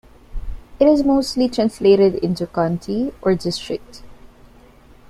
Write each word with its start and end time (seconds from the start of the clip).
It 0.79 0.87
is 0.87 1.03
mostly 1.03 1.47
translated 1.47 2.15
into 2.23 2.47
"county" 2.47 3.13
or 3.21 3.35
"district". 3.35 4.01